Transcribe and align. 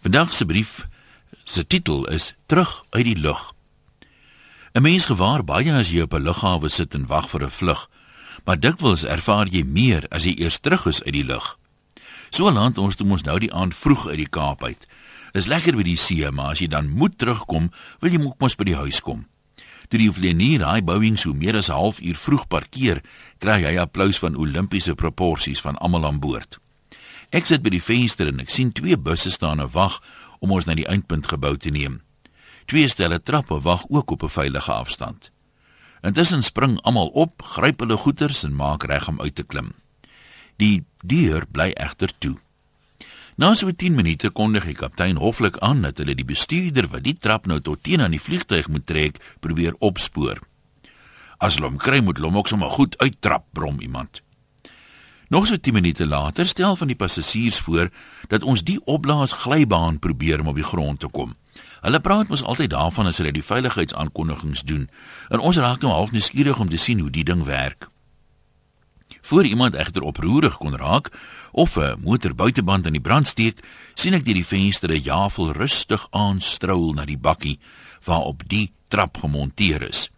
Vandag 0.00 0.34
se 0.34 0.46
brief 0.46 0.86
se 1.44 1.66
titel 1.66 2.06
is 2.08 2.34
Terug 2.46 2.84
uit 2.90 3.04
die 3.04 3.18
lug. 3.18 3.52
'n 4.72 4.82
Mens 4.82 5.04
gewaar 5.04 5.44
baie 5.44 5.72
as 5.72 5.88
jy 5.88 6.00
op 6.00 6.14
'n 6.14 6.22
lughawe 6.22 6.68
sit 6.68 6.94
en 6.94 7.06
wag 7.06 7.28
vir 7.28 7.44
'n 7.44 7.50
vlug, 7.50 7.90
maar 8.44 8.60
dikwels 8.60 9.04
ervaar 9.04 9.46
jy 9.46 9.62
meer 9.64 10.06
as 10.08 10.24
jy 10.24 10.34
eers 10.38 10.58
terug 10.58 10.86
is 10.86 11.02
uit 11.02 11.12
die 11.12 11.24
lug. 11.24 11.58
So 12.30 12.50
land 12.50 12.78
ons 12.78 12.96
toe 12.96 13.10
ons 13.10 13.22
nou 13.22 13.38
die 13.38 13.52
aand 13.52 13.74
vroeg 13.74 14.08
uit 14.08 14.16
die 14.16 14.28
Kaap 14.28 14.64
uit. 14.64 14.86
Dis 15.32 15.46
lekker 15.46 15.76
by 15.76 15.82
die 15.82 15.96
see, 15.96 16.30
maar 16.30 16.50
as 16.50 16.58
jy 16.58 16.66
dan 16.68 16.88
moet 16.88 17.18
terugkom, 17.18 17.70
wil 17.98 18.10
jy 18.10 18.32
mos 18.38 18.54
by 18.54 18.64
die 18.64 18.76
huis 18.76 19.00
kom. 19.00 19.26
Toe 19.88 19.98
die 19.98 20.12
vlieënier 20.12 20.58
daai 20.58 20.82
Boeing 20.82 21.18
so 21.18 21.34
meer 21.34 21.56
as 21.56 21.68
'n 21.68 21.72
halfuur 21.74 22.16
vroeg 22.16 22.48
parkeer, 22.48 23.02
kry 23.38 23.62
hy 23.64 23.76
applous 23.76 24.18
van 24.18 24.36
Olimpiese 24.36 24.94
proporsies 24.94 25.60
van 25.60 25.76
almal 25.76 26.06
aan 26.06 26.20
boord. 26.20 26.59
Ek 27.30 27.46
sit 27.46 27.62
by 27.62 27.70
die 27.70 27.82
venster 27.82 28.26
en 28.26 28.42
ek 28.42 28.50
sien 28.50 28.72
twee 28.74 28.96
busse 28.98 29.30
staan 29.30 29.62
en 29.62 29.70
wag 29.70 30.00
om 30.42 30.50
ons 30.56 30.66
na 30.66 30.74
die 30.74 30.88
eindpunt 30.90 31.28
gebou 31.30 31.54
te 31.56 31.70
neem. 31.70 32.00
Twee 32.66 32.88
stelle 32.90 33.20
trappe 33.22 33.60
wag 33.62 33.84
ook 33.88 34.10
op 34.10 34.22
'n 34.22 34.34
veilige 34.34 34.72
afstand. 34.72 35.30
Intussen 36.02 36.42
spring 36.42 36.80
almal 36.82 37.06
op, 37.14 37.42
gryp 37.42 37.80
hulle 37.80 37.96
goederes 37.96 38.42
en 38.42 38.56
maak 38.56 38.82
reg 38.82 39.08
om 39.08 39.20
uit 39.20 39.34
te 39.34 39.42
klim. 39.42 39.74
Die 40.56 40.84
deur 41.04 41.46
bly 41.46 41.70
egter 41.70 42.10
toe. 42.18 42.36
Na 43.36 43.54
so 43.54 43.70
10 43.72 43.94
minute 43.94 44.30
kondig 44.30 44.64
die 44.64 44.74
kaptein 44.74 45.16
hoflik 45.16 45.58
aan 45.58 45.82
dat 45.82 45.98
hulle 45.98 46.14
die 46.14 46.24
bestuurder 46.24 46.88
wat 46.88 47.04
die 47.04 47.18
trap 47.18 47.46
nou 47.46 47.60
tot 47.60 47.82
teen 47.82 48.00
aan 48.00 48.10
die 48.10 48.20
vliegtuig 48.20 48.68
moet 48.68 48.86
trek, 48.86 49.36
probeer 49.40 49.74
opspoor. 49.78 50.38
As 51.38 51.54
hulle 51.54 51.66
hom 51.66 51.78
kry, 51.78 52.00
moet 52.00 52.18
hom 52.18 52.36
ook 52.36 52.48
sommer 52.48 52.70
goed 52.70 52.98
uittrap, 52.98 53.44
brom 53.52 53.80
iemand. 53.80 54.22
Nog 55.30 55.46
so 55.46 55.60
10 55.60 55.72
minute 55.72 56.06
later 56.06 56.46
stel 56.46 56.76
van 56.76 56.86
die 56.86 56.96
passasiers 56.96 57.58
voor 57.58 57.90
dat 58.28 58.42
ons 58.42 58.64
die 58.66 58.80
opblaas 58.84 59.32
glybaan 59.32 59.98
probeer 59.98 60.40
om 60.40 60.46
op 60.46 60.54
die 60.58 60.64
grond 60.64 61.00
te 61.00 61.08
kom. 61.08 61.36
Hulle 61.80 62.00
praat 62.00 62.28
mos 62.28 62.42
altyd 62.42 62.72
daarvan 62.74 63.06
as 63.06 63.20
hulle 63.22 63.30
die 63.30 63.44
veiligheidsaankondigings 63.46 64.64
doen 64.66 64.88
en 65.28 65.38
ons 65.38 65.60
raak 65.62 65.86
nou 65.86 65.92
half 65.94 66.10
nuuskierig 66.10 66.58
om 66.58 66.68
te 66.68 66.82
sien 66.82 66.98
hoe 66.98 67.14
die 67.14 67.24
ding 67.24 67.44
werk. 67.46 67.86
Voor 69.22 69.46
iemand 69.46 69.78
egter 69.78 70.02
oproerig 70.02 70.58
kon 70.58 70.74
raak 70.76 71.12
of 71.52 71.78
'n 71.78 72.02
motor 72.02 72.34
buiteband 72.34 72.86
aan 72.86 72.98
die 72.98 73.06
brand 73.08 73.26
steek, 73.26 73.62
sien 73.94 74.14
ek 74.14 74.24
deur 74.24 74.34
die 74.34 74.46
venster 74.46 74.90
'n 74.90 75.02
jafel 75.02 75.52
rustig 75.52 76.06
aanstroul 76.10 76.92
na 76.92 77.04
die 77.04 77.18
bakkie 77.18 77.58
waarop 78.04 78.42
die 78.48 78.72
trap 78.88 79.18
gemonteer 79.18 79.88
is. 79.88 80.09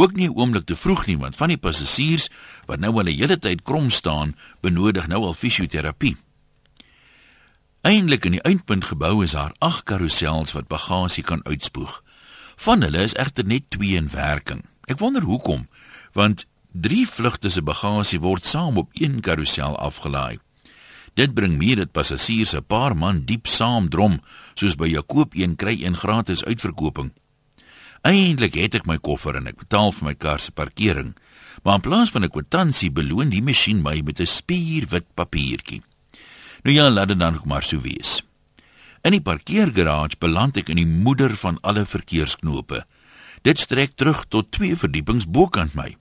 Ook 0.00 0.12
nie 0.16 0.28
'n 0.28 0.36
oomblik 0.36 0.64
te 0.64 0.76
vroeg 0.76 1.06
nie, 1.06 1.18
want 1.18 1.36
van 1.36 1.48
die 1.48 1.58
passasiers 1.58 2.30
wat 2.66 2.78
nou 2.80 2.92
al 2.96 3.08
'n 3.08 3.18
hele 3.20 3.38
tyd 3.38 3.62
krom 3.62 3.90
staan, 3.90 4.36
benodig 4.60 5.06
nou 5.06 5.24
al 5.24 5.34
fisioterapie. 5.34 6.16
Eindelik 7.80 8.24
in 8.24 8.30
die 8.30 8.42
eindpunt 8.42 8.84
gebou 8.84 9.22
is 9.22 9.30
daar 9.30 9.54
ag 9.58 9.82
karusels 9.82 10.52
wat 10.52 10.68
bagasie 10.68 11.22
kan 11.22 11.44
uitspoeg. 11.44 12.02
Van 12.56 12.82
hulle 12.82 13.02
is 13.02 13.14
egter 13.14 13.46
net 13.46 13.62
2 13.68 13.96
in 13.96 14.08
werking. 14.08 14.64
Ek 14.84 14.98
wonder 14.98 15.22
hoekom, 15.22 15.68
want 16.12 16.46
drie 16.72 17.08
vlugte 17.08 17.50
se 17.50 17.62
bagasie 17.62 18.20
word 18.20 18.46
saam 18.46 18.76
op 18.76 18.88
een 18.92 19.20
karusel 19.20 19.78
afgelaai. 19.78 20.38
Dit 21.14 21.34
bring 21.34 21.56
meer 21.56 21.76
dat 21.76 21.92
passasiers 21.92 22.54
'n 22.54 22.64
paar 22.66 22.96
man 22.96 23.24
diep 23.24 23.46
saamdrom, 23.46 24.20
soos 24.54 24.74
by 24.74 24.86
Jakob 24.86 25.34
1 25.34 25.56
kry 25.56 25.84
een 25.84 25.96
gratis 25.96 26.44
uitverkoping. 26.44 27.12
Eindelik 28.00 28.54
het 28.56 28.78
ek 28.78 28.86
my 28.88 28.96
koffer 28.96 29.36
en 29.36 29.50
ek 29.50 29.58
betaal 29.60 29.92
vir 29.92 30.06
my 30.06 30.14
kar 30.16 30.40
se 30.40 30.52
parkering. 30.56 31.12
Maar 31.64 31.80
in 31.80 31.84
plaas 31.84 32.10
van 32.10 32.24
'n 32.24 32.32
kwitansie 32.32 32.90
beloon 32.90 33.28
die 33.28 33.42
masjien 33.42 33.82
my 33.82 34.00
met 34.00 34.20
'n 34.20 34.26
spierwit 34.26 35.06
papiertjie. 35.14 35.82
Nou 36.62 36.74
ja, 36.74 36.90
laat 36.90 37.08
dit 37.08 37.18
dan 37.18 37.34
ook 37.34 37.44
maar 37.44 37.62
so 37.62 37.80
wees. 37.80 38.22
In 39.02 39.12
die 39.12 39.20
parkeergarage 39.20 40.16
beland 40.18 40.56
ek 40.56 40.68
in 40.68 40.76
die 40.76 40.86
moeder 40.86 41.36
van 41.36 41.60
alle 41.60 41.86
verkeersknope. 41.86 42.84
Dit 43.42 43.58
strek 43.58 43.96
terug 43.96 44.24
tot 44.28 44.52
twee 44.52 44.76
verdiepings 44.76 45.24
bokant 45.24 45.74
my. 45.74 45.96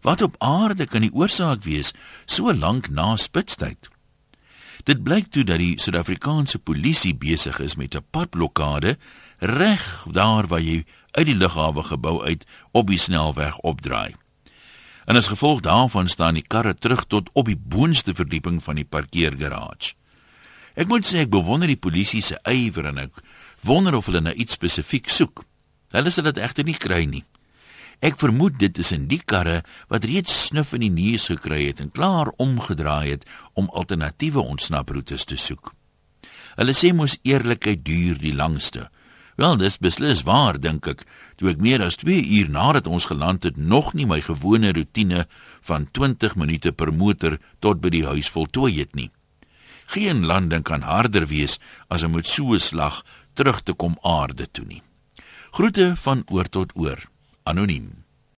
Wat 0.00 0.22
op 0.22 0.36
aarde 0.38 0.86
kan 0.86 1.04
die 1.04 1.12
oorsaak 1.12 1.64
wees 1.64 1.92
so 2.26 2.52
lank 2.52 2.88
na 2.88 3.16
spitstyd? 3.16 3.91
Dit 4.82 5.02
blyk 5.06 5.28
toe 5.30 5.44
dat 5.46 5.60
die 5.62 5.78
Suid-Afrikaanse 5.78 6.58
polisie 6.58 7.14
besig 7.14 7.60
is 7.62 7.76
met 7.78 7.94
'n 7.94 8.04
padblokkade 8.10 8.98
reg 9.38 10.06
daar 10.10 10.46
waar 10.46 10.60
jy 10.60 10.84
uit 11.10 11.26
die 11.26 11.34
lughawe 11.34 11.82
gebou 11.82 12.24
uit 12.24 12.46
op 12.72 12.86
die 12.86 12.98
snelweg 12.98 13.58
opdraai. 13.58 14.14
En 15.04 15.16
as 15.16 15.28
gevolg 15.28 15.60
daarvan 15.60 16.08
staan 16.08 16.34
die 16.34 16.46
karre 16.46 16.74
terug 16.74 17.04
tot 17.06 17.30
op 17.32 17.46
die 17.46 17.56
boonste 17.56 18.14
verdieping 18.14 18.62
van 18.62 18.74
die 18.74 18.84
parkeergarage. 18.84 19.94
Ek 20.74 20.88
moet 20.88 21.06
sê 21.06 21.16
ek 21.26 21.30
bewonder 21.30 21.68
die 21.68 21.76
polisie 21.76 22.22
se 22.22 22.38
ywer 22.48 22.86
en 22.86 22.98
ek 22.98 23.22
wonder 23.60 23.94
of 23.94 24.06
hulle 24.06 24.20
na 24.20 24.32
iets 24.32 24.52
spesifiek 24.52 25.08
soek. 25.08 25.44
Hulle 25.92 26.10
sal 26.10 26.24
dit 26.24 26.36
egter 26.36 26.64
nie 26.64 26.78
kry 26.78 27.04
nie. 27.04 27.24
Ek 28.02 28.16
vermoed 28.18 28.56
dit 28.58 28.78
is 28.82 28.90
in 28.90 29.04
die 29.06 29.20
karre 29.22 29.60
wat 29.92 30.04
reeds 30.10 30.34
snuf 30.48 30.72
in 30.74 30.82
die 30.82 30.90
neus 30.90 31.28
gekry 31.30 31.68
het 31.68 31.78
en 31.84 31.92
klaar 31.94 32.32
omgedraai 32.42 33.12
het 33.12 33.28
om 33.54 33.70
alternatiewe 33.70 34.42
ontsnaproetes 34.42 35.28
te 35.30 35.38
soek. 35.38 35.70
Hulle 36.58 36.74
sê 36.74 36.90
mos 36.92 37.14
eerlikheid 37.22 37.84
duur 37.86 38.18
die 38.18 38.34
langste. 38.34 38.88
Wel, 39.38 39.54
dis 39.56 39.78
beslis 39.78 40.24
waar 40.26 40.58
dink 40.60 40.88
ek. 40.90 41.04
Toe 41.38 41.52
ek 41.54 41.62
meer 41.62 41.84
as 41.86 41.96
2 42.02 42.18
uur 42.40 42.50
nadat 42.52 42.90
ons 42.90 43.06
geland 43.08 43.46
het, 43.46 43.56
nog 43.56 43.94
nie 43.94 44.06
my 44.06 44.18
gewone 44.20 44.74
rotine 44.74 45.24
van 45.62 45.86
20 45.86 46.34
minute 46.36 46.74
per 46.74 46.92
motor 46.92 47.38
tot 47.62 47.80
by 47.80 47.94
die 47.94 48.04
huis 48.04 48.28
voltooi 48.34 48.74
het 48.82 48.98
nie. 48.98 49.12
Geen 49.94 50.26
landing 50.26 50.66
kan 50.66 50.82
harder 50.82 51.28
wees 51.30 51.58
as 51.88 52.02
om 52.02 52.18
met 52.18 52.26
so 52.26 52.52
'n 52.52 52.60
slag 52.60 53.04
terug 53.34 53.62
te 53.62 53.72
kom 53.72 53.96
aarde 54.02 54.50
toe 54.50 54.66
nie. 54.66 54.82
Groete 55.52 55.96
van 55.96 56.24
oor 56.28 56.48
tot 56.48 56.72
oor. 56.74 57.11
Anunin. 57.44 58.01